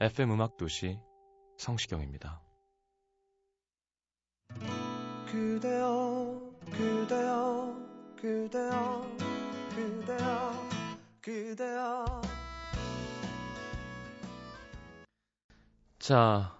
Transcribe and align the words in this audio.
FM 0.00 0.30
음악 0.32 0.56
도시 0.56 1.00
성시경입니다. 1.56 2.40
그대여 5.26 6.52
그대여 6.70 7.76
그대여 8.16 9.16
그대여 9.74 10.52
그대여 11.20 12.22
자, 15.98 16.56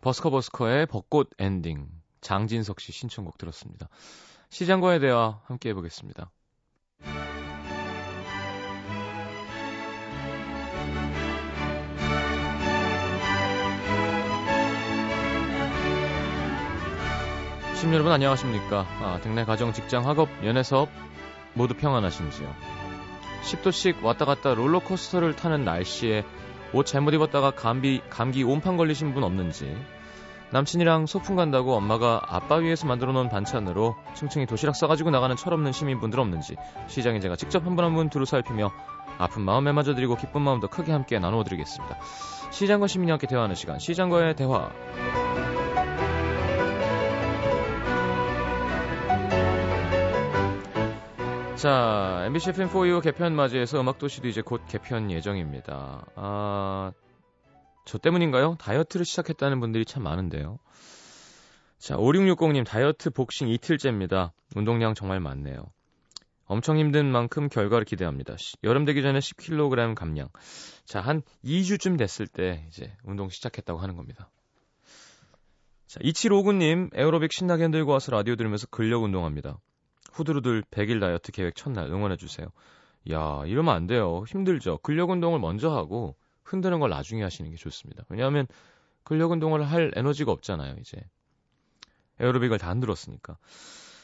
버스커 0.00 0.30
버스커의 0.30 0.86
벚꽃 0.86 1.30
엔딩 1.38 1.88
장진석 2.22 2.80
씨 2.80 2.90
신청곡 2.90 3.36
들었습니다. 3.36 3.90
시장과의 4.48 5.00
대화 5.00 5.42
함께 5.44 5.68
해보겠습니다. 5.68 6.30
시민 17.82 17.94
여러분 17.94 18.12
안녕하십니까? 18.12 18.86
아, 19.00 19.18
등내 19.24 19.44
가정, 19.44 19.72
직장, 19.72 20.06
학업, 20.06 20.28
연애, 20.44 20.62
사업 20.62 20.88
모두 21.52 21.74
평안하신지요? 21.74 22.48
10도씩 23.42 24.04
왔다 24.04 24.24
갔다 24.24 24.54
롤러코스터를 24.54 25.34
타는 25.34 25.64
날씨에 25.64 26.24
옷 26.72 26.86
잘못 26.86 27.12
입었다가 27.12 27.50
감기, 27.50 28.00
감기 28.08 28.44
온판 28.44 28.76
걸리신 28.76 29.14
분 29.14 29.24
없는지 29.24 29.76
남친이랑 30.52 31.06
소풍 31.06 31.34
간다고 31.34 31.74
엄마가 31.74 32.22
아빠 32.28 32.54
위해서 32.54 32.86
만들어 32.86 33.10
놓은 33.10 33.28
반찬으로 33.28 33.96
층층이 34.14 34.46
도시락 34.46 34.76
싸가지고 34.76 35.10
나가는 35.10 35.34
철없는 35.34 35.72
시민분들 35.72 36.20
없는지 36.20 36.54
시장에 36.86 37.18
제가 37.18 37.34
직접 37.34 37.66
한 37.66 37.74
분 37.74 37.84
한분 37.84 38.10
두루 38.10 38.26
살피며 38.26 38.70
아픈 39.18 39.42
마음 39.42 39.64
매맞아드리고 39.64 40.14
기쁜 40.14 40.42
마음 40.42 40.60
더 40.60 40.68
크게 40.68 40.92
함께 40.92 41.18
나누어드리겠습니다. 41.18 41.98
시장과 42.52 42.86
시민이 42.86 43.10
함께 43.10 43.26
대화하는 43.26 43.56
시간 43.56 43.80
시장과의 43.80 44.36
대화 44.36 44.70
자, 51.62 52.24
MBC 52.26 52.50
FM4U 52.50 53.00
개편 53.02 53.36
맞이해서 53.36 53.80
음악도시도 53.80 54.26
이제 54.26 54.42
곧 54.42 54.62
개편 54.66 55.12
예정입니다. 55.12 56.04
아, 56.16 56.90
저 57.84 57.98
때문인가요? 57.98 58.56
다이어트를 58.58 59.06
시작했다는 59.06 59.60
분들이 59.60 59.84
참 59.84 60.02
많은데요. 60.02 60.58
자, 61.78 61.96
5660님, 61.96 62.66
다이어트 62.66 63.10
복싱 63.10 63.46
이틀째입니다. 63.46 64.32
운동량 64.56 64.94
정말 64.94 65.20
많네요. 65.20 65.66
엄청 66.46 66.78
힘든 66.78 67.06
만큼 67.12 67.48
결과를 67.48 67.84
기대합니다. 67.84 68.36
시- 68.38 68.56
여름 68.64 68.84
되기 68.84 69.00
전에 69.00 69.20
10kg 69.20 69.94
감량. 69.94 70.30
자, 70.84 71.00
한 71.00 71.22
2주쯤 71.44 71.96
됐을 71.96 72.26
때 72.26 72.66
이제 72.70 72.92
운동 73.04 73.28
시작했다고 73.28 73.78
하는 73.78 73.94
겁니다. 73.94 74.28
자, 75.86 76.00
2759님, 76.00 76.90
에어로빅 76.92 77.32
신나게 77.32 77.62
흔들고 77.62 77.92
와서 77.92 78.10
라디오 78.10 78.34
들으면서 78.34 78.66
근력 78.66 79.04
운동합니다. 79.04 79.60
후두루들 80.12 80.62
100일 80.70 81.00
다이어트 81.00 81.32
계획 81.32 81.56
첫날 81.56 81.86
응원해주세요. 81.88 82.46
야, 83.10 83.42
이러면 83.46 83.74
안 83.74 83.86
돼요. 83.86 84.24
힘들죠. 84.28 84.78
근력 84.78 85.10
운동을 85.10 85.38
먼저 85.38 85.70
하고 85.74 86.14
흔드는 86.44 86.80
걸 86.80 86.90
나중에 86.90 87.22
하시는 87.22 87.50
게 87.50 87.56
좋습니다. 87.56 88.04
왜냐하면 88.08 88.46
근력 89.04 89.32
운동을 89.32 89.62
할 89.64 89.90
에너지가 89.96 90.30
없잖아요, 90.32 90.76
이제. 90.80 90.98
에어로빅을 92.20 92.58
다 92.58 92.70
흔들었으니까. 92.70 93.36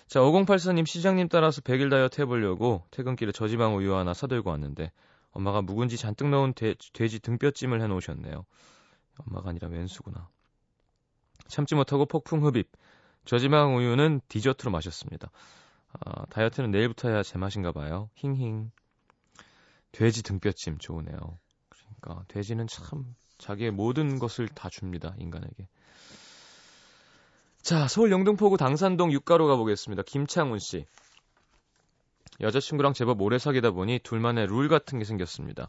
자, 0.08 0.20
5084님 0.20 0.86
시장님 0.86 1.28
따라서 1.28 1.60
100일 1.60 1.90
다이어트 1.90 2.22
해보려고 2.22 2.82
퇴근길에 2.90 3.30
저지방 3.30 3.76
우유 3.76 3.94
하나 3.94 4.14
사들고 4.14 4.50
왔는데 4.50 4.90
엄마가 5.32 5.60
묵은지 5.60 5.98
잔뜩 5.98 6.28
넣은 6.30 6.54
돼, 6.54 6.74
돼지 6.94 7.20
등뼈찜을 7.20 7.82
해놓으셨네요. 7.82 8.44
엄마가 9.26 9.50
아니라 9.50 9.68
왼수구나. 9.68 10.28
참지 11.46 11.74
못하고 11.74 12.06
폭풍 12.06 12.44
흡입. 12.44 12.70
저지방 13.24 13.76
우유는 13.76 14.22
디저트로 14.28 14.70
마셨습니다. 14.70 15.30
아, 15.92 16.26
다이어트는 16.26 16.70
내일부터 16.70 17.08
해야 17.08 17.22
제맛인가 17.22 17.72
봐요. 17.72 18.10
힝힝. 18.14 18.70
돼지 19.92 20.22
등뼈찜 20.22 20.78
좋으네요. 20.78 21.38
그러니까 21.68 22.24
돼지는 22.28 22.66
참 22.66 23.14
자기의 23.38 23.70
모든 23.70 24.18
것을 24.18 24.48
다 24.48 24.68
줍니다. 24.68 25.14
인간에게. 25.18 25.68
자, 27.62 27.88
서울 27.88 28.10
영등포구 28.10 28.56
당산동 28.56 29.12
육가로 29.12 29.46
가보겠습니다. 29.46 30.02
김창훈 30.04 30.58
씨. 30.58 30.86
여자친구랑 32.40 32.92
제법 32.92 33.20
오래 33.20 33.38
사귀다 33.38 33.72
보니 33.72 34.00
둘만의 34.02 34.46
룰 34.46 34.68
같은 34.68 34.98
게 34.98 35.04
생겼습니다. 35.04 35.68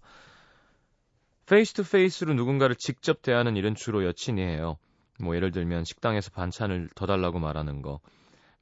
face 1.45 1.73
to 1.73 1.83
face로 1.83 2.35
누군가를 2.35 2.75
직접 2.75 3.23
대하는 3.23 3.55
일은 3.55 3.73
주로 3.73 4.05
여친이 4.05 4.39
해요. 4.39 4.77
뭐 5.19 5.35
예를 5.35 5.51
들면 5.51 5.83
식당에서 5.83 6.29
반찬을 6.29 6.89
더 6.95 7.07
달라고 7.07 7.39
말하는 7.39 7.81
거, 7.81 7.99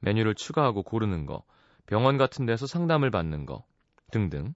메뉴를 0.00 0.34
추가하고 0.34 0.82
고르는 0.82 1.26
거, 1.26 1.42
병원 1.86 2.18
같은 2.18 2.46
데서 2.46 2.66
상담을 2.66 3.10
받는 3.10 3.46
거 3.46 3.64
등등. 4.10 4.54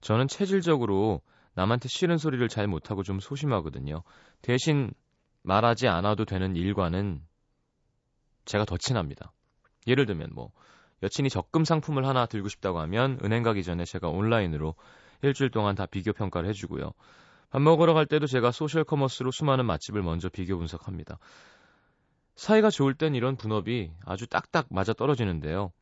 저는 0.00 0.28
체질적으로 0.28 1.20
남한테 1.54 1.88
싫은 1.88 2.18
소리를 2.18 2.46
잘 2.48 2.66
못하고 2.66 3.02
좀 3.02 3.20
소심하거든요. 3.20 4.02
대신 4.40 4.92
말하지 5.42 5.88
않아도 5.88 6.24
되는 6.24 6.56
일과는 6.56 7.22
제가 8.44 8.64
더 8.64 8.76
친합니다. 8.76 9.32
예를 9.86 10.06
들면 10.06 10.30
뭐 10.34 10.50
여친이 11.02 11.28
적금 11.30 11.64
상품을 11.64 12.06
하나 12.06 12.26
들고 12.26 12.48
싶다고 12.48 12.80
하면 12.80 13.18
은행 13.24 13.42
가기 13.42 13.62
전에 13.62 13.84
제가 13.84 14.08
온라인으로 14.08 14.74
일주일 15.22 15.50
동안 15.50 15.74
다 15.74 15.86
비교 15.86 16.12
평가를 16.12 16.48
해주고요. 16.50 16.92
밥 17.50 17.60
먹으러 17.60 17.92
갈 17.92 18.06
때도 18.06 18.26
제가 18.26 18.50
소셜 18.50 18.84
커머스로 18.84 19.30
수많은 19.30 19.66
맛집을 19.66 20.02
먼저 20.02 20.28
비교 20.28 20.56
분석합니다. 20.56 21.18
사이가 22.36 22.70
좋을 22.70 22.94
땐 22.94 23.14
이런 23.14 23.36
분업이 23.36 23.92
아주 24.04 24.26
딱딱 24.26 24.66
맞아 24.70 24.92
떨어지는데요. 24.92 25.72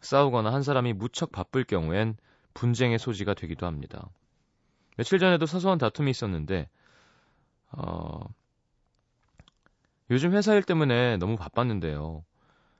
싸우거나 0.00 0.52
한 0.52 0.62
사람이 0.62 0.92
무척 0.92 1.32
바쁠 1.32 1.64
경우엔 1.64 2.16
분쟁의 2.52 2.98
소지가 2.98 3.34
되기도 3.34 3.66
합니다. 3.66 4.10
며칠 4.96 5.18
전에도 5.18 5.46
사소한 5.46 5.78
다툼이 5.78 6.10
있었는데, 6.10 6.68
어, 7.72 8.20
요즘 10.10 10.32
회사 10.32 10.54
일 10.54 10.62
때문에 10.62 11.16
너무 11.16 11.36
바빴는데요. 11.36 12.24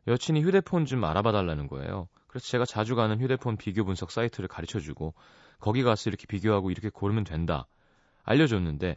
여친이 0.06 0.42
휴대폰 0.42 0.84
좀 0.84 1.02
알아봐 1.02 1.32
달라는 1.32 1.66
거예요. 1.66 2.08
그래서 2.26 2.46
제가 2.46 2.66
자주 2.66 2.94
가는 2.94 3.18
휴대폰 3.20 3.56
비교 3.56 3.84
분석 3.84 4.10
사이트를 4.10 4.48
가르쳐 4.48 4.78
주고, 4.78 5.14
거기 5.58 5.82
가서 5.82 6.10
이렇게 6.10 6.26
비교하고 6.26 6.70
이렇게 6.70 6.90
고르면 6.90 7.24
된다. 7.24 7.66
알려줬는데, 8.24 8.96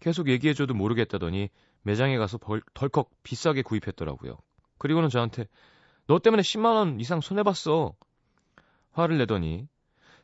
계속 0.00 0.28
얘기해줘도 0.28 0.74
모르겠다더니, 0.74 1.50
매장에 1.82 2.18
가서 2.18 2.38
벌, 2.38 2.62
덜컥 2.74 3.10
비싸게 3.22 3.62
구입했더라고요. 3.62 4.38
그리고는 4.78 5.08
저한테, 5.08 5.46
너 6.06 6.18
때문에 6.18 6.42
10만 6.42 6.74
원 6.74 7.00
이상 7.00 7.20
손해 7.20 7.42
봤어. 7.42 7.94
화를 8.92 9.18
내더니, 9.18 9.68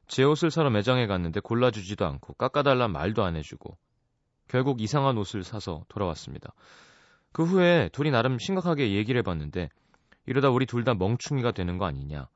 제 0.06 0.22
옷을 0.22 0.50
사러 0.50 0.70
매장에 0.70 1.06
갔는데 1.06 1.40
골라주지도 1.40 2.06
않고 2.06 2.34
깎아달란 2.34 2.92
말도 2.92 3.24
안 3.24 3.36
해주고 3.36 3.76
결국 4.48 4.80
이상한 4.80 5.18
옷을 5.18 5.42
사서 5.42 5.84
돌아왔습니다. 5.88 6.52
그 7.32 7.44
후에 7.44 7.90
둘이 7.92 8.10
나름 8.10 8.38
심각하게 8.38 8.92
얘기를 8.94 9.18
해봤는데 9.18 9.68
이러다 10.26 10.50
우리 10.50 10.66
둘 10.66 10.84
다 10.84 10.94
멍충이가 10.94 11.52
되는 11.52 11.78
거 11.78 11.86
아니냐. 11.86 12.28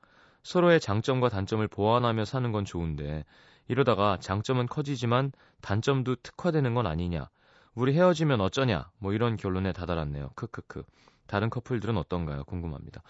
서로의 0.43 0.81
장점과 0.81 1.29
단점을 1.29 1.67
보완하며 1.69 2.25
사는 2.25 2.51
건 2.51 2.65
좋은데 2.65 3.25
이러다가 3.69 4.19
장점은 4.21 4.67
커지지만 4.67 5.33
단점도 5.61 6.17
특화되는 6.17 6.75
건 6.75 6.87
아니냐. 6.87 7.29
우리 7.81 7.95
헤어지면 7.95 8.43
어쩌냐. 8.43 8.91
뭐 8.99 9.15
이런 9.15 9.39
결론에 9.39 9.73
다다랐네요. 9.73 10.33
크크크. 10.35 10.85
다른 11.27 11.49
커플들은 11.49 11.97
어떤가요? 11.97 12.45
궁금합니다. 12.45 13.03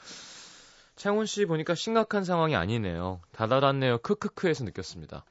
창훈 0.94 1.26
씨 1.26 1.44
보니까 1.44 1.74
심각한 1.74 2.22
상황이 2.22 2.54
아니네요. 2.54 3.20
다다랐네요. 3.32 3.98
크크크에서 3.98 4.62
느꼈습니다. 4.62 5.24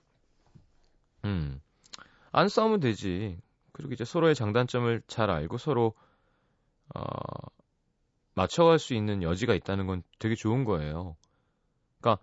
음. 1.24 1.62
안 2.34 2.50
싸우면 2.50 2.82
되지. 2.82 3.40
그리고 3.72 3.94
이제 3.94 4.04
서로의 4.04 4.36
장단점을 4.36 5.04
잘 5.08 5.30
알고 5.30 5.58
서로 5.58 5.94
어 6.94 7.02
맞춰갈 8.34 8.78
수 8.78 8.94
있는 8.94 9.24
여지가 9.24 9.54
있다는 9.54 9.88
건 9.88 10.04
되게 10.20 10.36
좋은 10.36 10.66
거예요. 10.66 11.16
그러니까 12.02 12.22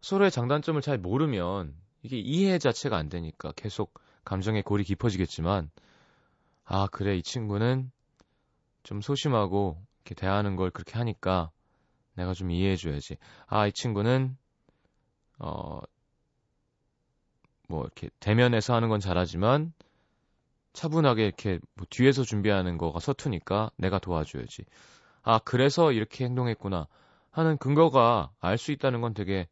서로의 0.00 0.32
장단점을 0.32 0.82
잘 0.82 0.98
모르면 0.98 1.76
이게 2.02 2.18
이해 2.18 2.58
자체가 2.58 2.96
안 2.96 3.08
되니까 3.08 3.52
계속 3.54 3.94
감정의 4.24 4.64
골이 4.64 4.82
깊어지겠지만 4.82 5.70
아 6.70 6.86
그래 6.86 7.16
이 7.16 7.22
친구는 7.22 7.90
좀 8.84 9.00
소심하고 9.02 9.82
이렇게 9.98 10.14
대하는 10.14 10.56
걸 10.56 10.70
그렇게 10.70 10.98
하니까 10.98 11.50
내가 12.14 12.34
좀 12.34 12.50
이해해줘야지. 12.50 13.16
아 13.48 13.66
이 13.68 13.72
친구는 13.72 14.36
어 15.38 15.80
뭐 17.68 17.84
이렇게 17.84 18.10
대면에서 18.20 18.74
하는 18.74 18.88
건 18.88 19.00
잘하지만 19.00 19.72
차분하게 20.72 21.24
이렇게 21.26 21.58
뭐 21.74 21.86
뒤에서 21.90 22.22
준비하는 22.24 22.78
거가 22.78 23.00
서투니까 23.00 23.70
내가 23.76 23.98
도와줘야지. 23.98 24.64
아 25.22 25.38
그래서 25.40 25.92
이렇게 25.92 26.24
행동했구나 26.26 26.88
하는 27.32 27.58
근거가 27.58 28.32
알 28.40 28.58
수 28.58 28.72
있다는 28.72 29.00
건 29.00 29.14
되게 29.14 29.48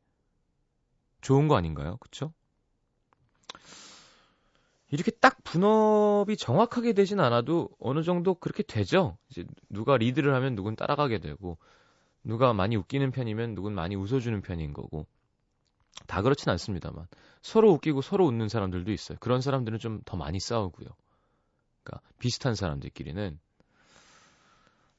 좋은 1.21 1.47
거 1.49 1.57
아닌가요? 1.57 1.97
그쵸? 1.99 2.33
이렇게 4.91 5.11
딱 5.11 5.43
분업이 5.45 6.37
정확하게 6.37 6.95
되진 6.95 7.21
않아도 7.21 7.69
어느 7.79 8.03
정도 8.03 8.35
그렇게 8.35 8.63
되죠. 8.63 9.19
이제 9.31 9.45
누가 9.69 9.97
리드를 9.97 10.35
하면 10.35 10.55
누군 10.55 10.77
따라가게 10.77 11.19
되고 11.19 11.59
누가 12.25 12.53
많이 12.53 12.77
웃기는 12.77 13.11
편이면 13.11 13.55
누군 13.55 13.75
많이 13.75 13.97
웃어주는 13.97 14.41
편인 14.43 14.73
거고 14.73 15.07
다 16.07 16.23
그렇진 16.23 16.51
않습니다만 16.51 17.07
서로 17.43 17.73
웃기고 17.73 18.01
서로 18.03 18.27
웃는 18.27 18.49
사람들도 18.49 18.91
있어요. 18.93 19.19
그런 19.21 19.41
사람들은 19.41 19.79
좀 19.79 20.01
더 20.05 20.17
많이 20.17 20.41
싸우고요. 20.41 20.89
그러니까 21.83 22.07
비슷한 22.19 22.55
사람들끼리는 22.55 23.39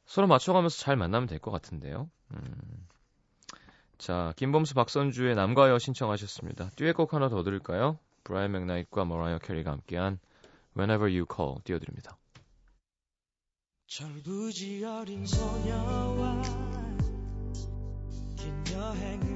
서로 0.05 0.27
맞춰가면서 0.27 0.77
잘 0.77 0.97
만나면 0.97 1.27
될 1.27 1.39
것 1.39 1.51
같은데요. 1.51 2.09
음. 2.33 2.87
자, 3.97 4.33
김범수 4.37 4.75
박선주의 4.75 5.35
남과 5.35 5.69
여 5.69 5.77
신청하셨습니다. 5.77 6.71
듀엣곡 6.75 7.13
하나 7.13 7.29
더 7.29 7.43
들을까요? 7.43 7.99
브라이언 8.29 8.51
맥나이트과 8.51 9.05
머라이어 9.05 9.39
캐리가 9.39 9.71
함께한 9.71 10.19
Whenever 10.77 11.11
You 11.11 11.25
Call 11.35 11.63
띄워드립니다. 11.63 12.15
철부지 13.87 14.85
어린 14.85 15.25
소녀와 15.25 16.43
긴 18.37 18.63
여행을 18.71 19.28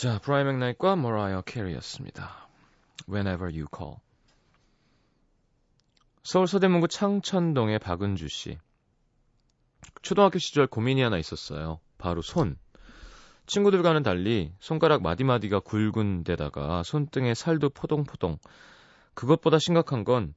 자, 0.00 0.20
브라이언 0.20 0.46
맥나이트과 0.46 0.94
머라이어 0.94 1.40
캐리였습니다. 1.42 2.46
Whenever 3.08 3.52
You 3.52 3.66
Call. 3.76 3.96
서울 6.22 6.46
서대문구 6.46 6.86
창천동의 6.86 7.80
박은주 7.80 8.28
씨. 8.28 8.58
초등학교 10.02 10.38
시절 10.38 10.68
고민이 10.68 11.02
하나 11.02 11.18
있었어요. 11.18 11.80
바로 11.98 12.22
손. 12.22 12.56
친구들과는 13.46 14.04
달리 14.04 14.52
손가락 14.60 15.02
마디마디가 15.02 15.58
굵은 15.58 16.22
데다가 16.22 16.84
손등에 16.84 17.34
살도 17.34 17.70
포동포동. 17.70 18.38
그것보다 19.14 19.58
심각한 19.58 20.04
건 20.04 20.32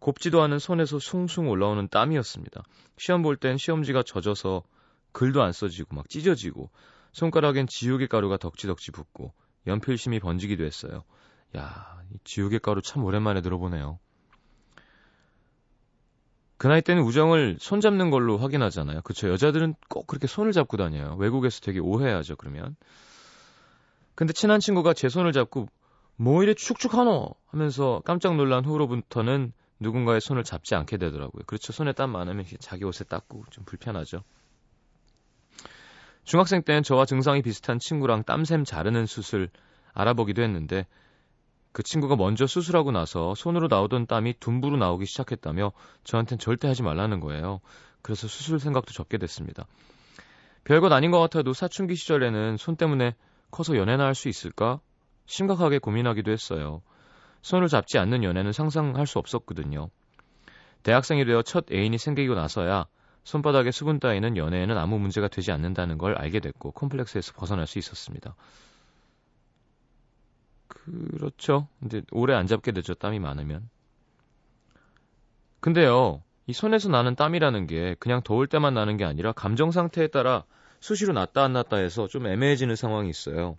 곱지도 0.00 0.42
않은 0.42 0.58
손에서 0.58 0.98
숭숭 0.98 1.48
올라오는 1.48 1.86
땀이었습니다. 1.86 2.64
시험 2.98 3.22
볼 3.22 3.36
땐 3.36 3.58
시험지가 3.58 4.02
젖어서 4.02 4.64
글도 5.12 5.40
안 5.40 5.52
써지고 5.52 5.94
막 5.94 6.08
찢어지고 6.08 6.68
손가락엔 7.14 7.68
지우개 7.68 8.08
가루가 8.08 8.36
덕지덕지 8.36 8.90
붙고 8.90 9.32
연필심이 9.66 10.20
번지기도 10.20 10.64
했어요. 10.64 11.04
야, 11.56 12.02
이 12.12 12.18
지우개 12.24 12.58
가루 12.58 12.82
참 12.82 13.04
오랜만에 13.04 13.40
들어보네요. 13.40 13.98
그 16.56 16.66
나이 16.66 16.82
때는 16.82 17.02
우정을 17.02 17.56
손 17.60 17.80
잡는 17.80 18.10
걸로 18.10 18.36
확인하잖아요. 18.36 19.02
그쵸? 19.02 19.28
여자들은 19.30 19.74
꼭 19.88 20.06
그렇게 20.06 20.26
손을 20.26 20.52
잡고 20.52 20.76
다녀요. 20.76 21.14
외국에서 21.18 21.60
되게 21.60 21.78
오해하죠, 21.78 22.36
그러면. 22.36 22.76
근데 24.14 24.32
친한 24.32 24.60
친구가 24.60 24.92
제 24.94 25.08
손을 25.08 25.32
잡고 25.32 25.68
뭐 26.16 26.42
이래 26.42 26.54
축축하노 26.54 27.34
하면서 27.46 28.02
깜짝 28.04 28.36
놀란 28.36 28.64
후로부터는 28.64 29.52
누군가의 29.78 30.20
손을 30.20 30.42
잡지 30.42 30.74
않게 30.74 30.96
되더라고요. 30.96 31.44
그렇죠. 31.46 31.72
손에 31.72 31.92
땀 31.92 32.10
많으면 32.10 32.44
자기 32.60 32.84
옷에 32.84 33.04
닦고 33.04 33.44
좀 33.50 33.64
불편하죠. 33.64 34.22
중학생 36.24 36.62
때는 36.62 36.82
저와 36.82 37.04
증상이 37.04 37.42
비슷한 37.42 37.78
친구랑 37.78 38.24
땀샘 38.24 38.64
자르는 38.64 39.06
수술 39.06 39.50
알아보기도 39.92 40.42
했는데 40.42 40.86
그 41.72 41.82
친구가 41.82 42.16
먼저 42.16 42.46
수술하고 42.46 42.92
나서 42.92 43.34
손으로 43.34 43.68
나오던 43.68 44.06
땀이 44.06 44.34
둔부로 44.40 44.76
나오기 44.76 45.06
시작했다며 45.06 45.72
저한텐 46.04 46.38
절대 46.38 46.68
하지 46.68 46.82
말라는 46.82 47.20
거예요. 47.20 47.60
그래서 48.00 48.26
수술 48.28 48.60
생각도 48.60 48.92
접게 48.92 49.18
됐습니다. 49.18 49.66
별것 50.64 50.92
아닌 50.92 51.10
것 51.10 51.20
같아도 51.20 51.52
사춘기 51.52 51.94
시절에는 51.94 52.56
손 52.56 52.76
때문에 52.76 53.14
커서 53.50 53.76
연애나 53.76 54.04
할 54.04 54.14
수 54.14 54.28
있을까? 54.28 54.80
심각하게 55.26 55.78
고민하기도 55.78 56.30
했어요. 56.30 56.82
손을 57.42 57.68
잡지 57.68 57.98
않는 57.98 58.24
연애는 58.24 58.52
상상할 58.52 59.06
수 59.06 59.18
없었거든요. 59.18 59.90
대학생이 60.82 61.24
되어 61.24 61.42
첫 61.42 61.70
애인이 61.72 61.98
생기고 61.98 62.34
나서야 62.34 62.86
손바닥에 63.24 63.70
수분 63.70 64.00
따위는 64.00 64.36
연애에는 64.36 64.76
아무 64.76 64.98
문제가 64.98 65.28
되지 65.28 65.50
않는다는 65.50 65.98
걸 65.98 66.14
알게 66.16 66.40
됐고 66.40 66.72
콤플렉스에서 66.72 67.32
벗어날 67.32 67.66
수 67.66 67.78
있었습니다. 67.78 68.34
그렇죠. 70.68 71.66
근데 71.80 72.02
오래 72.12 72.34
안 72.34 72.46
잡게 72.46 72.72
되죠. 72.72 72.94
땀이 72.94 73.18
많으면. 73.18 73.68
근데요. 75.60 76.22
이 76.46 76.52
손에서 76.52 76.90
나는 76.90 77.14
땀이라는 77.14 77.66
게 77.66 77.96
그냥 77.98 78.20
더울 78.22 78.46
때만 78.46 78.74
나는 78.74 78.98
게 78.98 79.04
아니라 79.04 79.32
감정 79.32 79.70
상태에 79.70 80.08
따라 80.08 80.44
수시로 80.80 81.14
났다 81.14 81.42
안 81.42 81.54
났다 81.54 81.78
해서 81.78 82.06
좀 82.06 82.26
애매해지는 82.26 82.76
상황이 82.76 83.08
있어요. 83.08 83.56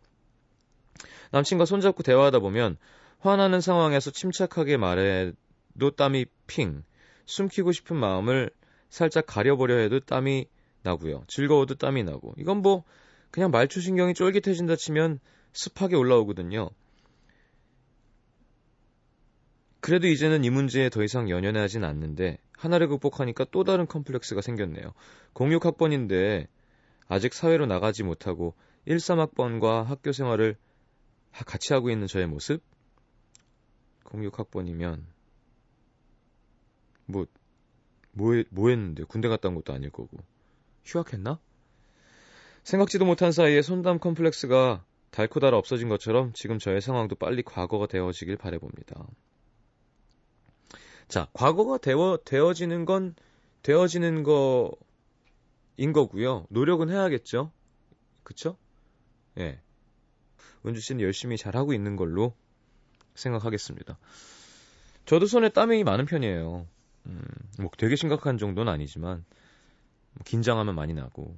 남친과 1.32 1.66
손잡고 1.66 2.04
대화하다 2.04 2.40
보면 2.40 2.78
화나는 3.20 3.60
상황에서 3.60 4.12
침착하게 4.12 4.78
말해도 4.78 5.92
땀이 5.98 6.28
핑, 6.46 6.84
숨기고 7.26 7.72
싶은 7.72 7.96
마음을 7.96 8.52
살짝 8.90 9.26
가려보려 9.26 9.76
해도 9.78 10.00
땀이 10.00 10.48
나고요. 10.84 11.24
즐거워도 11.28 11.76
땀이 11.76 12.04
나고. 12.04 12.36
이건 12.38 12.62
뭐 12.62 12.84
그냥 13.32 13.52
말초신경이 13.52 14.14
쫄깃해진다 14.14 14.76
치면 14.76 15.20
습하게 15.54 15.96
올라오거든요. 15.96 16.70
그래도 19.82 20.08
이제는 20.08 20.44
이 20.44 20.50
문제에 20.50 20.90
더 20.90 21.04
이상 21.04 21.30
연연하진 21.30 21.84
않는데 21.84 22.40
하나를 22.54 22.88
극복하니까 22.88 23.46
또 23.52 23.64
다른 23.64 23.86
컴플렉스가 23.86 24.42
생겼네요. 24.42 24.94
06학번인데 25.34 26.48
아직 27.08 27.34
사회로 27.34 27.66
나가지 27.68 28.04
못하고 28.04 28.56
13학번과 28.88 29.84
학교 29.84 30.12
생활을 30.12 30.56
같이 31.32 31.74
하고 31.74 31.90
있는 31.90 32.08
저의 32.08 32.28
모습? 32.28 32.64
06학번이면 34.06 35.04
뭐, 37.06 37.28
뭐, 38.16 38.32
뭐 38.50 38.70
했는데 38.70 39.04
군대 39.04 39.28
갔다 39.28 39.50
온 39.50 39.56
것도 39.56 39.74
아닐 39.74 39.90
거고 39.90 40.18
휴학했나? 40.86 41.40
생각지도 42.64 43.06
못한 43.06 43.32
사이에 43.32 43.62
손담 43.62 44.00
컴플렉스가 44.00 44.84
달코 45.12 45.40
달아 45.40 45.58
없어진 45.58 45.90
것처럼 45.90 46.34
지금 46.34 46.58
저의 46.58 46.82
상황도 46.82 47.16
빨리 47.16 47.44
과거가 47.44 47.88
되어지길 47.88 48.38
바래봅니다. 48.38 49.06
자, 51.08 51.28
과거가 51.34 51.78
되어, 51.78 52.18
되어지는 52.26 52.86
건 52.86 53.16
되어지는 53.62 54.24
거인 54.24 55.94
거고요. 55.94 56.48
노력은 56.50 56.90
해야겠죠. 56.90 57.52
그쵸? 58.24 58.58
예. 59.38 59.60
은주 60.66 60.82
씨는 60.82 61.02
열심히 61.02 61.38
잘하고 61.38 61.74
있는 61.74 61.96
걸로 61.96 62.34
생각하겠습니다. 63.14 64.00
저도 65.06 65.28
손에 65.28 65.50
땀이 65.50 65.84
많은 65.84 66.06
편이에요. 66.06 66.68
음, 67.08 67.22
뭐 67.60 67.70
되게 67.78 67.96
심각한 67.96 68.38
정도는 68.38 68.72
아니지만 68.72 69.26
뭐 70.14 70.24
긴장하면 70.26 70.76
많이 70.76 70.94
나고 70.94 71.38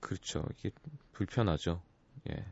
그렇죠. 0.00 0.44
이게 0.58 0.70
불편하죠. 1.12 1.82
예. 2.30 2.44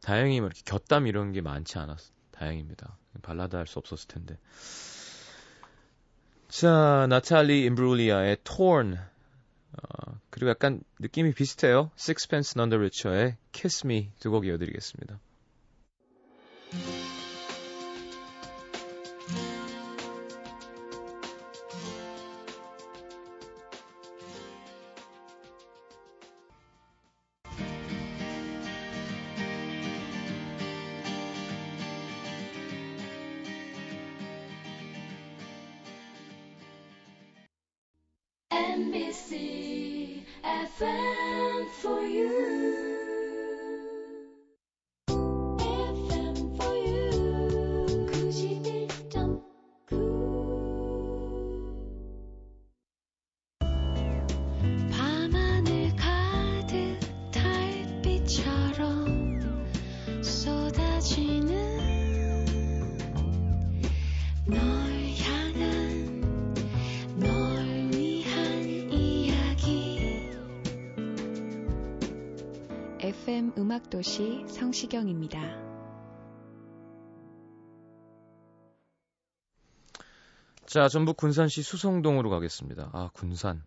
다행히 0.00 0.40
뭐 0.40 0.46
이렇게 0.48 0.62
곁땀 0.64 1.06
이런 1.06 1.32
게 1.32 1.40
많지 1.40 1.78
않았어. 1.78 2.12
다행입니다. 2.30 2.96
발라드 3.22 3.56
할 3.56 3.66
수 3.66 3.78
없었을 3.80 4.06
텐데. 4.08 4.38
자, 6.48 7.06
나탈리 7.10 7.64
임브룰리아의 7.64 8.38
Torn. 8.44 8.94
어, 8.96 10.20
그리고 10.30 10.50
약간 10.50 10.82
느낌이 11.00 11.32
비슷해요. 11.34 11.90
Sixpence 11.98 12.54
None 12.56 12.70
the 12.70 12.78
Richer의 12.78 13.36
Kiss 13.52 13.86
Me 13.86 14.10
두 14.20 14.30
곡 14.30 14.46
이어드리겠습니다. 14.46 15.18
friend. 40.78 41.27
도시 73.98 74.44
성시경입니다. 74.46 75.40
자, 80.66 80.86
전북 80.86 81.16
군산시 81.16 81.62
수성동으로 81.62 82.30
가겠습니다. 82.30 82.90
아, 82.92 83.10
군산. 83.12 83.64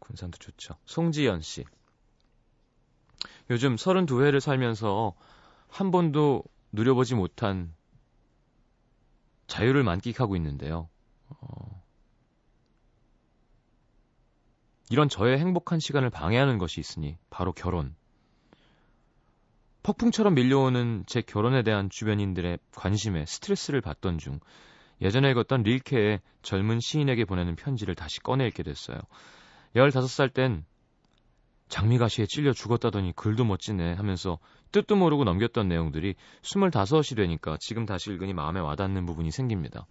군산도 0.00 0.36
좋죠. 0.36 0.74
송지연 0.84 1.40
씨. 1.40 1.64
요즘 3.48 3.76
32회를 3.76 4.38
살면서 4.38 5.14
한 5.68 5.90
번도 5.90 6.44
누려보지 6.72 7.14
못한 7.14 7.74
자유를 9.46 9.82
만끽하고 9.82 10.36
있는데요. 10.36 10.90
어, 11.30 11.82
이런 14.90 15.08
저의 15.08 15.38
행복한 15.38 15.80
시간을 15.80 16.10
방해하는 16.10 16.58
것이 16.58 16.80
있으니 16.80 17.16
바로 17.30 17.54
결혼. 17.54 17.96
폭풍처럼 19.84 20.34
밀려오는 20.34 21.04
제 21.06 21.20
결혼에 21.20 21.62
대한 21.62 21.90
주변인들의 21.90 22.58
관심에 22.74 23.26
스트레스를 23.26 23.82
받던 23.82 24.16
중 24.16 24.40
예전에 25.02 25.30
읽었던 25.30 25.62
릴케의 25.62 26.20
젊은 26.40 26.80
시인에게 26.80 27.26
보내는 27.26 27.54
편지를 27.54 27.94
다시 27.94 28.20
꺼내 28.20 28.46
읽게 28.46 28.62
됐어요. 28.62 28.98
15살 29.76 30.32
땐 30.32 30.64
장미가시에 31.68 32.24
찔려 32.26 32.54
죽었다더니 32.54 33.12
글도 33.14 33.44
멋지네 33.44 33.92
하면서 33.92 34.38
뜻도 34.72 34.96
모르고 34.96 35.24
넘겼던 35.24 35.68
내용들이 35.68 36.14
25이 36.40 37.16
되니까 37.16 37.58
지금 37.60 37.84
다시 37.84 38.10
읽으니 38.10 38.32
마음에 38.32 38.60
와닿는 38.60 39.04
부분이 39.04 39.30
생깁니다. 39.30 39.86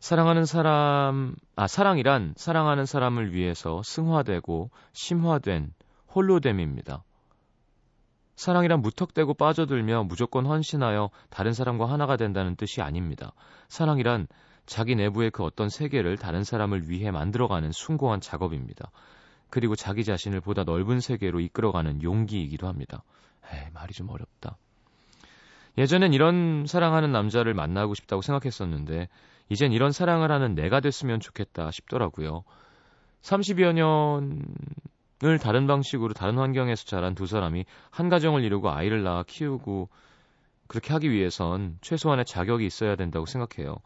사랑하는 0.00 0.46
사람, 0.46 1.36
아, 1.56 1.66
사랑이란 1.66 2.34
사랑하는 2.36 2.86
사람을 2.86 3.34
위해서 3.34 3.82
승화되고 3.84 4.70
심화된 4.92 5.74
홀로됨입니다. 6.14 7.04
사랑이란 8.36 8.80
무턱대고 8.80 9.34
빠져들며 9.34 10.04
무조건 10.04 10.46
헌신하여 10.46 11.10
다른 11.30 11.52
사람과 11.52 11.86
하나가 11.86 12.16
된다는 12.16 12.56
뜻이 12.56 12.80
아닙니다. 12.80 13.32
사랑이란 13.68 14.26
자기 14.66 14.94
내부의 14.94 15.30
그 15.30 15.44
어떤 15.44 15.68
세계를 15.68 16.16
다른 16.16 16.44
사람을 16.44 16.88
위해 16.88 17.10
만들어가는 17.10 17.72
숭고한 17.72 18.20
작업입니다. 18.20 18.90
그리고 19.50 19.76
자기 19.76 20.02
자신을 20.02 20.40
보다 20.40 20.64
넓은 20.64 21.00
세계로 21.00 21.40
이끌어가는 21.40 22.02
용기이기도 22.02 22.66
합니다. 22.66 23.02
에이, 23.52 23.68
말이 23.74 23.92
좀 23.92 24.08
어렵다. 24.08 24.56
예전엔 25.76 26.14
이런 26.14 26.64
사랑하는 26.66 27.12
남자를 27.12 27.54
만나고 27.54 27.94
싶다고 27.94 28.22
생각했었는데, 28.22 29.08
이젠 29.48 29.72
이런 29.72 29.92
사랑을 29.92 30.30
하는 30.30 30.54
내가 30.54 30.80
됐으면 30.80 31.20
좋겠다 31.20 31.70
싶더라고요. 31.70 32.44
30여 33.22 33.72
년 33.74 34.42
을 35.24 35.38
다른 35.38 35.66
방식으로 35.66 36.14
다른 36.14 36.36
환경에서 36.38 36.84
자란 36.84 37.14
두 37.14 37.26
사람이 37.26 37.64
한 37.90 38.08
가정을 38.08 38.42
이루고 38.44 38.70
아이를 38.70 39.02
낳아 39.04 39.22
키우고 39.22 39.88
그렇게 40.66 40.92
하기 40.94 41.10
위해선 41.10 41.78
최소한의 41.80 42.24
자격이 42.24 42.66
있어야 42.66 42.96
된다고 42.96 43.26
생각해요. 43.26 43.76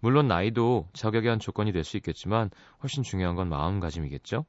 물론 0.00 0.28
나이도 0.28 0.88
자격의 0.92 1.30
한 1.30 1.38
조건이 1.38 1.72
될 1.72 1.84
수 1.84 1.96
있겠지만 1.96 2.50
훨씬 2.82 3.02
중요한 3.02 3.36
건 3.36 3.48
마음가짐이겠죠? 3.48 4.44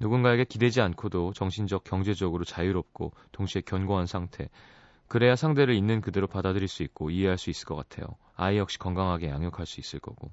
누군가에게 0.00 0.44
기대지 0.44 0.80
않고도 0.80 1.32
정신적, 1.32 1.84
경제적으로 1.84 2.44
자유롭고 2.44 3.12
동시에 3.32 3.62
견고한 3.62 4.06
상태. 4.06 4.48
그래야 5.08 5.36
상대를 5.36 5.74
있는 5.74 6.00
그대로 6.00 6.26
받아들일 6.26 6.68
수 6.68 6.82
있고 6.82 7.10
이해할 7.10 7.38
수 7.38 7.50
있을 7.50 7.66
것 7.66 7.76
같아요. 7.76 8.06
아이 8.34 8.58
역시 8.58 8.78
건강하게 8.78 9.28
양육할 9.28 9.66
수 9.66 9.80
있을 9.80 10.00
거고. 10.00 10.30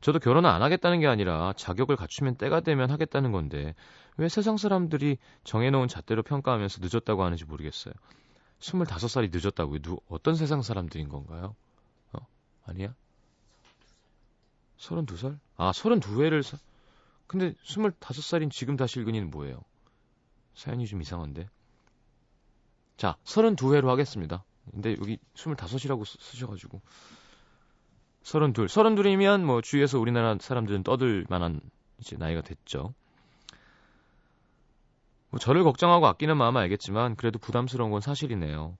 저도 0.00 0.18
결혼을 0.18 0.48
안 0.48 0.62
하겠다는 0.62 1.00
게 1.00 1.06
아니라 1.06 1.52
자격을 1.56 1.96
갖추면 1.96 2.36
때가 2.36 2.60
되면 2.60 2.90
하겠다는 2.90 3.32
건데 3.32 3.74
왜 4.16 4.28
세상 4.28 4.56
사람들이 4.56 5.18
정해놓은 5.44 5.88
잣대로 5.88 6.22
평가하면서 6.22 6.80
늦었다고 6.82 7.24
하는지 7.24 7.44
모르겠어요. 7.44 7.94
25살이 8.60 9.30
늦었다고요? 9.32 9.80
누, 9.80 9.98
어떤 10.08 10.34
세상 10.34 10.62
사람들인 10.62 11.08
건가요? 11.08 11.54
어? 12.12 12.26
아니야? 12.64 12.94
32살? 14.78 15.38
아, 15.56 15.72
32회를 15.72 16.42
사... 16.42 16.58
근데 17.26 17.52
25살인 17.64 18.50
지금 18.50 18.76
다시 18.76 19.00
읽으니는 19.00 19.30
뭐예요? 19.30 19.62
사연이 20.54 20.86
좀 20.86 21.02
이상한데. 21.02 21.48
자, 22.96 23.16
32회로 23.24 23.86
하겠습니다. 23.88 24.44
근데 24.70 24.92
여기 24.98 25.18
25이라고 25.34 26.04
쓰셔 26.06 26.46
가지고. 26.46 26.80
32. 28.26 28.66
32이면 28.66 29.44
뭐 29.44 29.60
주위에서 29.60 30.00
우리나라 30.00 30.36
사람들은 30.40 30.82
떠들 30.82 31.26
만한 31.28 31.60
이제 32.00 32.16
나이가 32.16 32.40
됐죠. 32.40 32.92
뭐 35.30 35.38
저를 35.38 35.62
걱정하고 35.62 36.08
아끼는 36.08 36.36
마음은 36.36 36.60
알겠지만 36.62 37.14
그래도 37.14 37.38
부담스러운 37.38 37.92
건 37.92 38.00
사실이네요. 38.00 38.76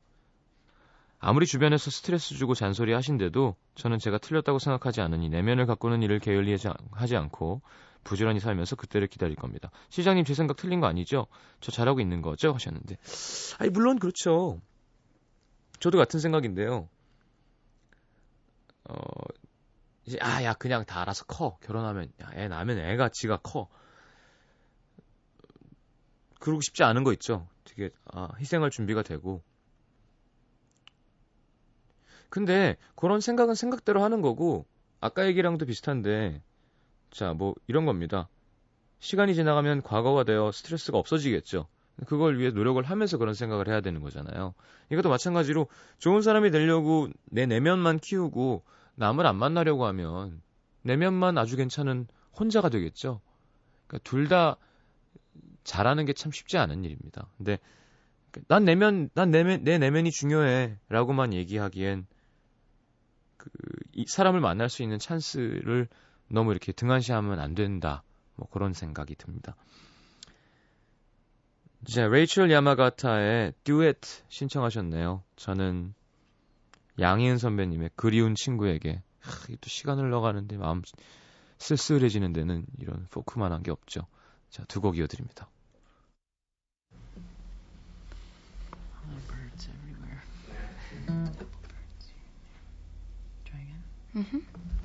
아무리 1.20 1.46
주변에서 1.46 1.92
스트레스 1.92 2.34
주고 2.34 2.54
잔소리 2.54 2.92
하신데도 2.92 3.54
저는 3.76 4.00
제가 4.00 4.18
틀렸다고 4.18 4.58
생각하지 4.58 5.00
않으니 5.00 5.28
내면을 5.28 5.66
가꾸는 5.66 6.02
일을 6.02 6.18
게을리하지 6.18 7.16
않고 7.16 7.62
부지런히 8.02 8.40
살면서 8.40 8.74
그때를 8.74 9.06
기다릴 9.06 9.36
겁니다. 9.36 9.70
시장님 9.90 10.24
제 10.24 10.34
생각 10.34 10.56
틀린 10.56 10.80
거 10.80 10.88
아니죠? 10.88 11.28
저 11.60 11.70
잘하고 11.70 12.00
있는 12.00 12.20
거죠? 12.20 12.52
하셨는데. 12.52 12.96
아니 13.60 13.70
물론 13.70 14.00
그렇죠. 14.00 14.60
저도 15.78 15.98
같은 15.98 16.18
생각인데요. 16.18 16.88
어 18.88 18.96
이제 20.06 20.18
아 20.20 20.42
야 20.44 20.54
그냥 20.54 20.84
다 20.84 21.00
알아서 21.02 21.24
커 21.26 21.58
결혼하면 21.62 22.12
야, 22.22 22.30
애 22.34 22.48
낳으면 22.48 22.78
애가 22.78 23.10
지가 23.10 23.38
커 23.38 23.68
그러고 26.40 26.60
싶지 26.62 26.82
않은 26.84 27.04
거 27.04 27.12
있죠. 27.14 27.46
되게 27.64 27.90
아, 28.06 28.28
희생할 28.38 28.70
준비가 28.70 29.02
되고 29.02 29.42
근데 32.28 32.76
그런 32.94 33.20
생각은 33.20 33.54
생각대로 33.54 34.02
하는 34.02 34.20
거고 34.20 34.66
아까 35.00 35.26
얘기랑도 35.26 35.66
비슷한데 35.66 36.42
자 37.10 37.32
뭐 37.34 37.54
이런 37.66 37.86
겁니다. 37.86 38.28
시간이 39.00 39.34
지나가면 39.34 39.82
과거가 39.82 40.24
되어 40.24 40.52
스트레스가 40.52 40.98
없어지겠죠. 40.98 41.68
그걸 42.06 42.38
위해 42.38 42.50
노력을 42.50 42.82
하면서 42.82 43.16
그런 43.18 43.34
생각을 43.34 43.68
해야 43.68 43.80
되는 43.80 44.00
거잖아요. 44.02 44.54
이것도 44.90 45.08
마찬가지로 45.08 45.68
좋은 45.98 46.20
사람이 46.22 46.50
되려고 46.50 47.08
내 47.24 47.46
내면만 47.46 47.98
키우고 48.00 48.64
남을 48.96 49.26
안 49.26 49.36
만나려고 49.36 49.86
하면 49.86 50.42
내면만 50.82 51.38
아주 51.38 51.56
괜찮은 51.56 52.06
혼자가 52.38 52.68
되겠죠. 52.68 53.20
그러니까 53.86 54.08
둘 54.08 54.28
다 54.28 54.56
잘하는 55.64 56.04
게 56.06 56.12
참 56.12 56.30
쉽지 56.32 56.58
않은 56.58 56.84
일입니다. 56.84 57.28
근데 57.38 57.58
난 58.48 58.64
내면 58.64 59.08
난 59.14 59.30
내면 59.30 59.64
내 59.64 59.78
내면이 59.78 60.10
중요해라고만 60.10 61.32
얘기하기엔 61.34 62.06
그 63.38 63.50
이 63.96 64.04
사람을 64.06 64.40
만날 64.40 64.68
수 64.68 64.82
있는 64.82 64.98
찬스를 64.98 65.88
너무 66.28 66.50
이렇게 66.50 66.72
등한시하면 66.72 67.40
안 67.40 67.54
된다. 67.54 68.02
뭐 68.34 68.46
그런 68.50 68.74
생각이 68.74 69.14
듭니다. 69.14 69.56
자, 71.84 72.08
레이첼 72.08 72.50
야마가타의 72.50 73.52
듀엣 73.64 73.98
신청하셨네요. 74.28 75.22
저는 75.36 75.94
양희은 76.98 77.38
선배님의 77.38 77.90
그리운 77.94 78.34
친구에게 78.34 79.02
하, 79.20 79.44
이게 79.44 79.56
또 79.60 79.68
시간 79.68 79.98
흘러가는데 79.98 80.56
마음 80.56 80.82
쓸쓸해지는 81.58 82.32
데는 82.32 82.66
이런 82.78 83.06
포크만한 83.10 83.62
게 83.62 83.70
없죠. 83.70 84.06
자, 84.50 84.64
두 84.64 84.80
곡 84.80 84.96
이어드립니다. 84.96 85.48
birds 94.12 94.75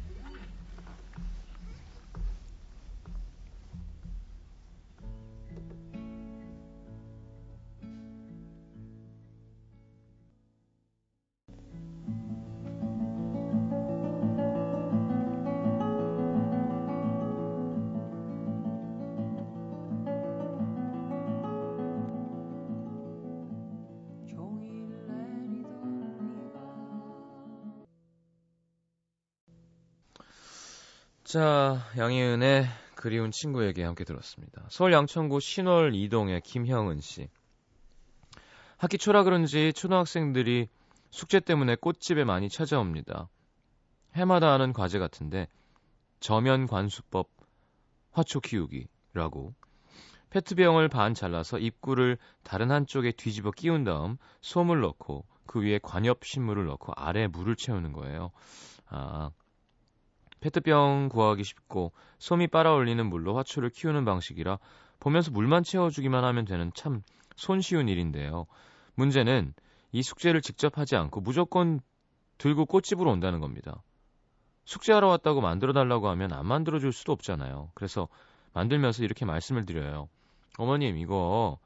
자, 31.32 31.78
양희은의 31.98 32.68
그리운 32.96 33.32
친구에게 33.32 33.86
함께 33.86 34.04
들었습니다. 34.04 34.66
서울 34.68 34.92
양천구 34.92 35.40
신월 35.40 35.96
이동의 35.96 36.42
김형은 36.42 37.00
씨. 37.00 37.30
학기 38.78 38.98
초라 38.98 39.24
그런지 39.24 39.72
초등학생들이 39.72 40.68
숙제 41.10 41.40
때문에 41.40 41.78
꽃집에 41.78 42.26
많이 42.26 42.50
찾아옵니다. 42.50 43.30
해마다 44.14 44.52
하는 44.52 44.74
과제 44.74 45.00
같은데 45.00 45.48
저면 46.20 46.68
관수법 46.68 47.30
화초 48.12 48.42
키우기라고 48.42 49.54
페트병을 50.32 50.90
반 50.90 51.14
잘라서 51.14 51.60
입구를 51.60 52.18
다른 52.44 52.72
한쪽에 52.72 53.14
뒤집어 53.14 53.52
끼운 53.52 53.86
다음 53.86 54.18
솜을 54.42 54.82
넣고 54.82 55.24
그 55.46 55.62
위에 55.62 55.80
관엽 55.82 56.26
식물을 56.26 56.66
넣고 56.66 56.92
아래 56.98 57.28
물을 57.28 57.56
채우는 57.56 57.94
거예요. 57.94 58.32
아, 58.88 59.32
페트병 60.42 61.10
구하기 61.10 61.44
쉽고 61.44 61.94
솜이 62.20 62.48
빨아올리는 62.48 63.04
물로 63.06 63.38
화초를 63.38 63.70
키우는 63.70 64.06
방식이라 64.06 64.60
보면서 65.00 65.32
물만 65.32 65.64
채워주기만 65.64 66.24
하면 66.24 66.46
되는 66.46 66.72
참 66.76 67.02
손쉬운 67.36 67.88
일인데요. 67.88 68.46
문제는 68.96 69.54
이 69.92 70.04
숙제를 70.04 70.42
직접 70.42 70.78
하지 70.78 70.96
않고 70.96 71.22
무조건 71.22 71.80
들고 72.38 72.66
꽃집으로 72.66 73.10
온다는 73.10 73.40
겁니다. 73.40 73.82
숙제하러 74.66 75.08
왔다고 75.08 75.42
만들어 75.42 75.74
달라고 75.74 76.10
하면 76.10 76.34
안 76.34 76.46
만들어 76.46 76.80
줄 76.80 76.92
수도 76.92 77.12
없잖아요. 77.14 77.72
그래서 77.74 78.08
만들면서 78.54 79.04
이렇게 79.04 79.26
말씀을 79.26 79.66
드려요. 79.66 80.08
어머님, 80.58 80.98
이거 80.98 81.58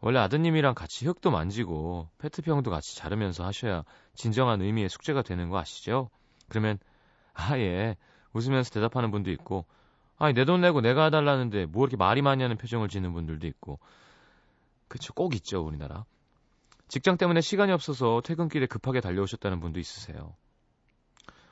원래 0.00 0.18
아드님이랑 0.18 0.74
같이 0.74 1.06
흙도 1.06 1.30
만지고 1.30 2.08
페트병도 2.18 2.70
같이 2.70 2.96
자르면서 2.96 3.44
하셔야 3.44 3.84
진정한 4.14 4.60
의미의 4.60 4.88
숙제가 4.88 5.22
되는 5.22 5.48
거 5.48 5.58
아시죠? 5.58 6.10
그러면 6.48 6.78
아, 7.32 7.58
예. 7.58 7.96
웃으면서 8.34 8.70
대답하는 8.70 9.10
분도 9.10 9.30
있고, 9.30 9.64
아니, 10.18 10.34
내 10.34 10.44
돈 10.44 10.60
내고 10.60 10.80
내가 10.80 11.04
해달라는데 11.06 11.66
뭐 11.66 11.84
이렇게 11.84 11.96
말이 11.96 12.22
많이 12.22 12.42
하는 12.42 12.56
표정을 12.56 12.88
짓는 12.88 13.12
분들도 13.14 13.46
있고, 13.46 13.78
그쵸, 14.88 15.12
꼭 15.14 15.34
있죠, 15.36 15.64
우리나라. 15.64 16.04
직장 16.88 17.16
때문에 17.16 17.40
시간이 17.40 17.72
없어서 17.72 18.20
퇴근길에 18.24 18.66
급하게 18.66 19.00
달려오셨다는 19.00 19.60
분도 19.60 19.80
있으세요. 19.80 20.34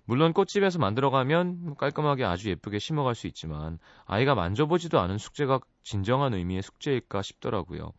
물론 0.04 0.32
꽃집에서 0.32 0.78
만들어가면 0.78 1.76
깔끔하게 1.76 2.24
아주 2.24 2.50
예쁘게 2.50 2.78
심어갈 2.78 3.14
수 3.14 3.26
있지만, 3.28 3.78
아이가 4.04 4.34
만져보지도 4.34 4.98
않은 5.00 5.18
숙제가 5.18 5.60
진정한 5.82 6.34
의미의 6.34 6.62
숙제일까 6.62 7.22
싶더라고요. 7.22 7.92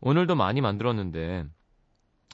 오늘도 0.00 0.34
많이 0.34 0.60
만들었는데, 0.60 1.46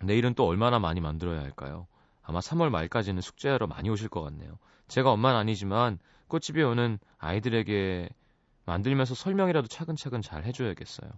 내일은 0.03 0.35
또 0.35 0.47
얼마나 0.47 0.79
많이 0.79 1.01
만들어야 1.01 1.41
할까요? 1.41 1.87
아마 2.23 2.41
3월 2.41 2.71
말까지는 2.71 3.21
숙제하러 3.21 3.67
많이 3.67 3.91
오실 3.91 4.09
것 4.09 4.23
같네요. 4.23 4.59
제가 4.91 5.13
엄마는 5.13 5.39
아니지만 5.39 5.99
꽃집에 6.29 6.63
오는 6.63 6.99
아이들에게 7.19 8.09
만들면서 8.67 9.15
설명이라도 9.15 9.69
차근차근 9.69 10.21
잘 10.23 10.45
해줘야겠어요. 10.45 11.11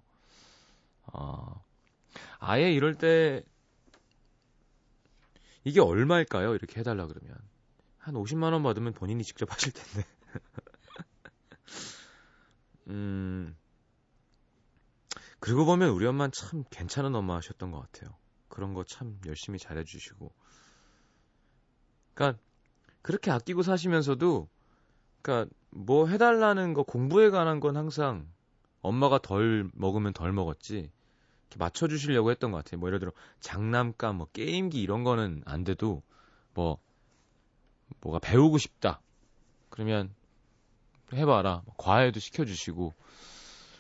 어, 1.12 1.64
아예 2.38 2.72
이럴 2.72 2.94
때 2.96 3.44
이게 5.64 5.80
얼마일까요? 5.80 6.54
이렇게 6.54 6.80
해달라 6.80 7.06
그러면 7.06 7.37
한 7.98 8.14
50만 8.16 8.52
원 8.52 8.62
받으면 8.62 8.92
본인이 8.94 9.24
직접 9.24 9.50
하실 9.52 9.72
텐데. 9.72 10.06
음. 12.88 13.56
그리고 15.40 15.64
보면 15.64 15.90
우리 15.90 16.06
엄마는 16.06 16.32
참 16.32 16.64
괜찮은 16.70 17.14
엄마셨던 17.14 17.70
것 17.70 17.80
같아요. 17.80 18.16
그런 18.48 18.74
거 18.74 18.85
참 18.85 19.18
열심히 19.26 19.58
잘해주시고. 19.58 20.32
그러니까 22.14 22.40
그렇게 23.02 23.30
아끼고 23.30 23.62
사시면서도 23.62 24.48
그러니까 25.20 25.54
뭐 25.70 26.06
해달라는 26.06 26.74
거 26.74 26.82
공부에 26.82 27.30
관한 27.30 27.60
건 27.60 27.76
항상 27.76 28.26
엄마가 28.80 29.18
덜 29.18 29.70
먹으면 29.74 30.12
덜 30.12 30.32
먹었지. 30.32 30.90
이렇게 31.48 31.58
맞춰주시려고 31.58 32.30
했던 32.30 32.50
것 32.50 32.58
같아요. 32.58 32.80
뭐 32.80 32.88
예를 32.88 32.98
들어 32.98 33.12
장난감, 33.40 34.16
뭐 34.16 34.26
게임기 34.32 34.80
이런 34.80 35.04
거는 35.04 35.42
안 35.44 35.64
돼도 35.64 36.02
뭐 36.54 36.78
뭐가 38.00 38.18
배우고 38.18 38.58
싶다. 38.58 39.00
그러면 39.68 40.14
해봐라. 41.12 41.62
과외도 41.76 42.20
시켜주시고. 42.20 42.94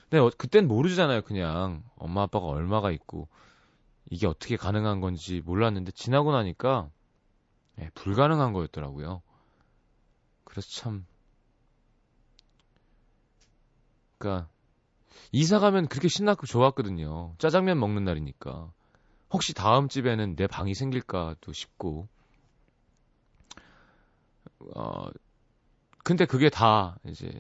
근데 0.04 0.18
어, 0.18 0.30
그땐 0.36 0.68
모르잖아요. 0.68 1.22
그냥. 1.22 1.82
엄마 1.96 2.22
아빠가 2.22 2.46
얼마가 2.46 2.90
있고. 2.92 3.28
이게 4.10 4.26
어떻게 4.26 4.56
가능한 4.56 5.00
건지 5.00 5.42
몰랐는데 5.44 5.92
지나고 5.92 6.32
나니까 6.32 6.90
예, 7.82 7.90
불가능한 7.94 8.52
거였더라고요. 8.52 9.22
그래서 10.44 10.68
참, 10.70 11.06
그니까, 14.18 14.48
이사 15.32 15.58
가면 15.58 15.88
그렇게 15.88 16.08
신나고 16.08 16.46
좋았거든요. 16.46 17.34
짜장면 17.38 17.80
먹는 17.80 18.04
날이니까. 18.04 18.70
혹시 19.32 19.54
다음 19.54 19.88
집에는 19.88 20.36
내 20.36 20.46
방이 20.46 20.74
생길까도 20.74 21.52
싶고. 21.52 22.06
어, 24.74 25.08
근데 26.04 26.24
그게 26.24 26.50
다, 26.50 26.96
이제, 27.06 27.32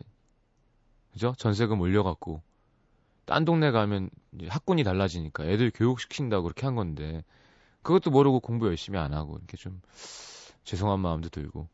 그죠? 1.12 1.34
전세금 1.38 1.80
올려갖고, 1.80 2.42
딴 3.26 3.44
동네 3.44 3.70
가면 3.70 4.10
학군이 4.48 4.82
달라지니까 4.82 5.44
애들 5.44 5.70
교육시킨다고 5.72 6.44
그렇게 6.44 6.66
한 6.66 6.74
건데, 6.74 7.22
그것도 7.82 8.10
모르고 8.10 8.40
공부 8.40 8.66
열심히 8.66 8.98
안 8.98 9.12
하고 9.12 9.36
이렇게 9.36 9.56
좀 9.56 9.80
죄송한 10.64 11.00
마음도 11.00 11.28
들고. 11.28 11.68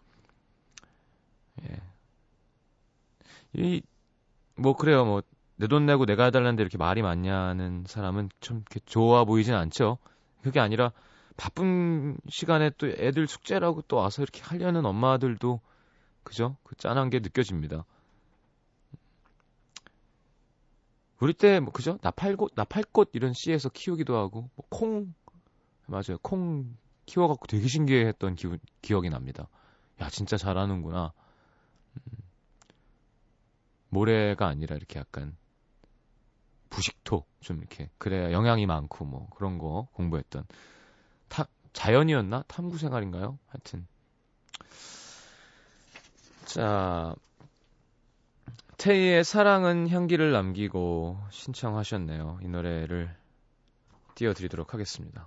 예. 1.63 1.81
이 3.55 3.83
뭐 4.57 4.75
그래요. 4.77 5.05
뭐 5.05 5.23
내 5.61 5.67
돈 5.69 5.87
내고 5.87 6.07
내가 6.07 6.25
해달라는데 6.27 6.63
이렇게 6.63 6.79
말이 6.79 7.03
많냐는 7.03 7.85
사람은 7.87 8.31
좀 8.41 8.59
이렇게 8.59 8.81
좋아 8.87 9.25
보이진 9.25 9.55
않죠. 9.55 9.99
그게 10.43 10.61
아니라 10.61 10.93
바쁜 11.37 12.17
시간에 12.29 12.71
또 12.79 12.87
애들 12.89 13.27
숙제라고 13.27 13.83
또 13.83 13.97
와서 13.97 14.23
이렇게 14.23 14.41
하려는 14.43 14.87
엄마들도 14.87 15.61
그죠? 16.23 16.57
그 16.65 16.77
짠한 16.77 17.11
게 17.11 17.19
느껴집니다. 17.21 17.85
우리 21.21 21.33
때 21.35 21.61
뭐 21.61 21.73
그죠? 21.73 21.99
나팔꽃 22.03 22.53
나팔꽃 22.55 23.11
이런 23.15 23.33
씨에서 23.35 23.69
키우기도 23.69 24.17
하고 24.17 24.49
뭐 24.57 24.67
콩 24.69 25.13
맞아요. 25.87 26.19
콩 26.23 26.77
키워갖고 27.09 27.47
되게 27.47 27.67
신기해했던 27.67 28.35
기, 28.35 28.49
기억이 28.83 29.09
납니다. 29.09 29.49
야, 30.01 30.11
진짜 30.11 30.37
잘하는구나. 30.37 31.13
음, 31.97 32.03
모래가 33.89 34.47
아니라 34.47 34.77
이렇게 34.77 35.01
약간 35.01 35.35
부식토 36.69 37.25
좀 37.41 37.59
이렇게 37.59 37.89
그래야 37.97 38.31
영양이 38.31 38.67
많고 38.67 39.07
뭐 39.07 39.29
그런 39.31 39.57
거 39.57 39.89
공부했던 39.95 40.45
타, 41.29 41.47
자연이었나 41.73 42.45
탐구 42.47 42.77
생활인가요? 42.77 43.39
하여튼 43.47 43.87
자 46.45 47.15
태희의 48.77 49.25
사랑은 49.25 49.89
향기를 49.89 50.31
남기고 50.31 51.19
신청하셨네요. 51.31 52.41
이 52.43 52.49
노래를 52.49 53.17
띄워드리도록 54.15 54.75
하겠습니다. 54.75 55.27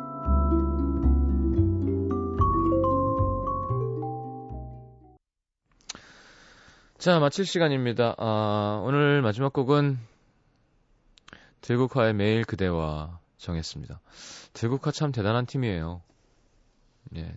자, 7.01 7.19
마칠 7.19 7.47
시간입니다. 7.47 8.13
아, 8.19 8.79
오늘 8.85 9.23
마지막 9.23 9.51
곡은 9.51 9.97
들국화의 11.61 12.13
매일 12.13 12.45
그대와 12.45 13.19
정했습니다. 13.37 13.99
들국화 14.53 14.91
참 14.91 15.11
대단한 15.11 15.47
팀이에요. 15.47 16.03
예. 17.15 17.35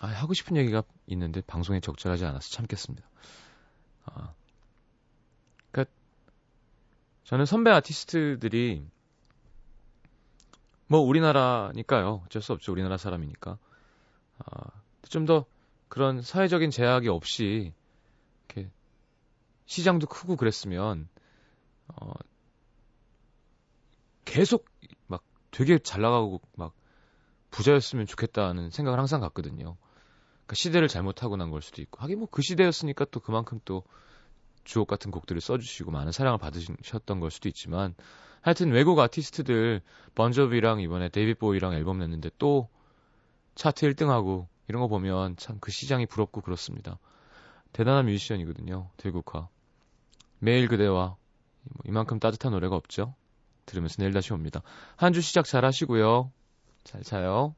아, 0.00 0.08
하고 0.08 0.34
싶은 0.34 0.56
얘기가 0.56 0.82
있는데 1.06 1.40
방송에 1.40 1.78
적절하지 1.78 2.24
않아서 2.24 2.50
참겠습니다. 2.50 3.08
아. 4.06 4.34
그니까, 5.70 5.88
저는 7.22 7.46
선배 7.46 7.70
아티스트들이 7.70 8.84
뭐 10.88 11.00
우리나라니까요. 11.00 12.22
어쩔 12.26 12.42
수 12.42 12.52
없죠. 12.52 12.72
우리나라 12.72 12.96
사람이니까. 12.96 13.58
아, 14.38 14.70
좀 15.08 15.26
더 15.26 15.46
그런 15.88 16.20
사회적인 16.22 16.70
제약이 16.70 17.08
없이 17.08 17.72
이렇게 18.48 18.70
시장도 19.66 20.06
크고 20.06 20.36
그랬으면 20.36 21.08
어 21.88 22.12
계속 24.24 24.66
막 25.06 25.22
되게 25.50 25.78
잘 25.78 26.02
나가고 26.02 26.40
막 26.56 26.74
부자였으면 27.50 28.06
좋겠다는 28.06 28.70
생각을 28.70 28.98
항상 28.98 29.20
갖거든요. 29.20 29.76
그러니까 30.46 30.54
시대를 30.54 30.88
잘못하고 30.88 31.36
난 31.36 31.50
걸 31.50 31.62
수도 31.62 31.80
있고 31.82 32.00
하긴 32.02 32.18
뭐 32.20 32.28
그 32.30 32.42
시대였으니까 32.42 33.06
또 33.06 33.20
그만큼 33.20 33.60
또 33.64 33.84
주옥 34.64 34.86
같은 34.88 35.10
곡들을 35.10 35.40
써주시고 35.40 35.90
많은 35.90 36.12
사랑을 36.12 36.38
받으셨던 36.38 37.20
걸 37.20 37.30
수도 37.30 37.48
있지만 37.48 37.94
하여튼 38.40 38.70
외국 38.72 38.98
아티스트들 38.98 39.80
번저비랑 40.14 40.80
이번에 40.80 41.08
데이빗 41.08 41.38
보이랑 41.38 41.74
앨범 41.74 41.98
냈는데 41.98 42.30
또 42.38 42.68
차트 43.54 43.90
1등하고 43.92 44.46
이런 44.68 44.80
거 44.82 44.88
보면 44.88 45.36
참 45.36 45.58
그 45.60 45.70
시장이 45.70 46.06
부럽고 46.06 46.40
그렇습니다. 46.40 46.98
대단한 47.72 48.06
뮤지션이거든요. 48.06 48.90
들국화. 48.96 49.48
매일 50.38 50.68
그대와 50.68 51.16
뭐 51.64 51.82
이만큼 51.84 52.18
따뜻한 52.20 52.52
노래가 52.52 52.76
없죠. 52.76 53.14
들으면서 53.66 53.96
내일 53.98 54.12
다시 54.12 54.32
옵니다. 54.32 54.62
한 54.96 55.12
주 55.12 55.20
시작 55.20 55.44
잘 55.44 55.64
하시고요. 55.64 56.30
잘 56.84 57.02
자요. 57.02 57.54